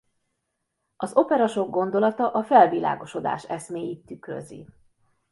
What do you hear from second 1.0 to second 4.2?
opera sok gondolata a felvilágosodás eszméit